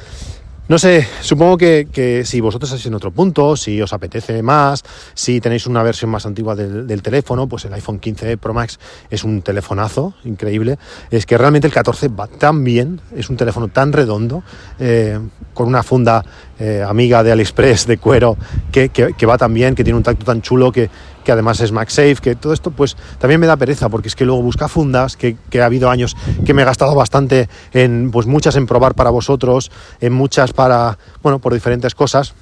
No 0.69 0.77
sé, 0.77 1.09
supongo 1.23 1.57
que, 1.57 2.23
si 2.27 2.43
vosotros 2.43 2.71
estáis 2.71 2.85
en 2.85 2.95
otro 2.95 3.11
punto, 3.11 3.57
si 3.57 3.81
os 3.81 3.95
apetece 3.95 4.43
más, 4.43 4.85
si 5.15 5.41
tenéis 5.41 5.67
una 5.67 5.83
versión 5.83 6.11
más 6.11 6.27
antigua 6.27 6.55
del, 6.55 7.01
teléfono, 7.01 7.47
pues 7.49 7.65
el 7.65 7.73
iPhone 7.73 7.99
15 7.99 8.37
Pro 8.37 8.53
Max 8.53 8.79
es 9.09 9.25
un 9.25 9.41
telefonazo 9.41 10.13
increíble. 10.25 10.79
Es 11.11 11.25
que 11.25 11.39
realmente 11.39 11.67
el 11.67 11.73
14 11.73 12.09
va 12.09 12.27
tan 12.27 12.65
bien, 12.65 13.01
es 13.17 13.31
un 13.31 13.39
teléfono 13.39 13.69
tan 13.69 13.95
redondo, 13.95 14.43
eh, 14.79 15.19
con 15.55 15.69
una 15.69 15.83
funda 15.83 16.23
eh, 16.59 16.85
amiga 16.87 17.23
de 17.23 17.33
AliExpress 17.33 17.87
de 17.87 17.97
cuero 17.97 18.37
que, 18.71 18.91
que, 18.91 19.27
va 19.27 19.39
tan 19.39 19.55
bien, 19.55 19.75
que 19.75 19.85
tiene 19.85 19.97
un 19.97 20.03
tacto 20.03 20.27
tan 20.27 20.43
chulo 20.43 20.71
que, 20.71 20.91
que 21.28 21.32
además 21.32 21.61
es 21.61 21.73
MagSafe, 21.73 22.16
que 22.23 22.37
todo 22.37 22.54
esto 22.54 22.70
pues 22.70 22.97
también 23.18 23.38
me 23.38 23.47
da 23.47 23.58
pereza 23.58 23.90
porque 23.90 24.08
es 24.08 24.16
que 24.16 24.25
luego 24.25 24.40
busca 24.40 24.66
fundas, 24.66 25.14
que, 25.14 25.37
ha 25.61 25.66
habido 25.66 25.90
años 25.90 26.16
que 26.47 26.54
me 26.54 26.62
he 26.62 26.64
gastado 26.64 26.94
bastante 26.94 27.50
en, 27.75 28.11
pues 28.11 28.26
muchas 28.26 28.56
en 28.56 28.64
probar 28.64 28.94
para 28.94 29.11
vosotros, 29.11 29.70
en 30.00 30.14
muchas 30.14 30.54
para, 30.54 30.97
bueno, 31.23 31.38
por 31.38 31.52
diferentes 31.52 31.94
cosas 31.94 32.32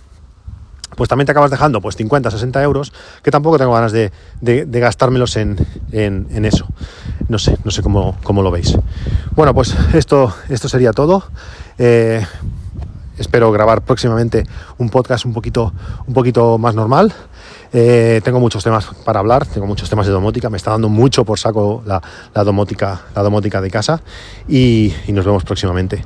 pues 0.95 1.09
también 1.09 1.27
te 1.27 1.33
acabas 1.33 1.51
dejando 1.51 1.81
pues 1.81 1.97
50, 1.97 2.31
60 2.31 2.63
euros, 2.63 2.93
que 3.25 3.33
tampoco 3.33 3.59
tengo 3.59 3.73
ganas 3.73 3.91
de, 3.91 4.13
gastármelos 4.41 5.37
en, 5.37 5.59
eso. 5.91 6.69
no 7.29 7.41
sé, 7.41 7.59
no 7.65 7.73
sé 7.73 7.83
cómo, 7.83 8.17
cómo 8.23 8.41
lo 8.41 8.53
veis. 8.53 8.79
Bueno, 9.33 9.53
pues 9.53 9.75
esto, 9.95 10.33
esto 10.49 10.69
sería 10.69 10.93
todo. 10.93 11.25
Eh, 11.79 12.25
espero 13.19 13.51
grabar 13.51 13.83
próximamente 13.83 14.47
un 14.79 14.91
podcast 14.91 15.25
un 15.25 15.33
poquito, 15.33 15.73
un 16.07 16.15
poquito 16.15 16.57
más 16.57 16.77
normal. 16.77 17.13
Eh, 17.73 18.21
tengo 18.25 18.41
muchos 18.41 18.65
temas 18.65 18.87
para 19.05 19.21
hablar, 19.21 19.47
tengo 19.47 19.67
muchos 19.67 19.91
temas 19.91 20.07
de 20.07 20.13
domótica, 20.13 20.49
me 20.51 20.57
está 20.57 20.71
dando 20.71 20.89
mucho 20.89 21.25
por 21.25 21.39
saco 21.39 21.83
la, 21.85 22.01
domótica, 22.45 23.03
la 23.15 23.23
domótica 23.23 23.61
de 23.61 23.71
casa 23.71 24.01
y, 24.49 24.93
nos 25.09 25.25
vemos 25.25 25.45
próximamente. 25.45 26.03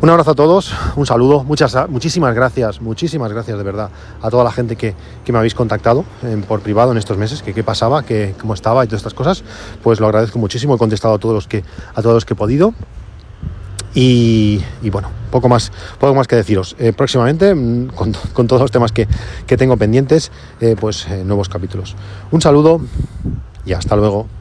Un 0.00 0.10
abrazo 0.10 0.30
a 0.30 0.34
todos, 0.36 0.72
un 0.94 1.06
saludo, 1.06 1.42
muchas, 1.42 1.76
muchísimas 1.88 2.32
gracias, 2.32 2.80
muchísimas 2.80 3.32
gracias 3.32 3.58
de 3.58 3.64
verdad 3.64 3.90
a 4.22 4.30
toda 4.30 4.44
la 4.44 4.52
gente 4.52 4.76
que, 4.76 4.94
me 5.26 5.38
habéis 5.38 5.56
contactado 5.56 6.04
por 6.46 6.60
privado 6.60 6.92
en 6.92 6.98
estos 6.98 7.18
meses, 7.18 7.42
que 7.42 7.52
qué 7.52 7.64
pasaba, 7.64 8.04
que 8.04 8.34
cómo 8.40 8.54
estaba 8.54 8.84
y 8.84 8.86
todas 8.86 9.00
estas 9.00 9.14
cosas, 9.14 9.42
pues 9.82 9.98
lo 9.98 10.06
agradezco 10.06 10.38
muchísimo, 10.38 10.76
he 10.76 10.78
contestado 10.78 11.14
a 11.14 11.18
todos 11.18 11.34
los 11.34 11.48
que, 11.48 11.64
a 11.94 12.00
todos 12.02 12.14
los 12.14 12.24
que 12.24 12.34
he 12.34 12.36
podido 12.36 12.74
y, 14.00 14.90
bueno, 14.90 15.10
poco 15.32 15.48
más, 15.48 15.72
poco 15.98 16.14
más 16.14 16.28
que 16.28 16.36
deciros. 16.36 16.76
Eh, 16.78 16.92
próximamente, 16.92 17.52
mm, 17.52 17.88
con, 17.88 18.12
todos 18.46 18.62
los 18.62 18.70
temas 18.70 18.92
que, 18.92 19.08
tengo 19.56 19.76
pendientes, 19.76 20.30
eh, 20.60 20.76
pues 20.78 21.08
eh, 21.08 21.24
nuevos 21.24 21.48
capítulos. 21.48 21.96
Un 22.30 22.40
saludo 22.40 22.80
y 23.66 23.72
hasta 23.72 23.96
luego. 23.96 24.37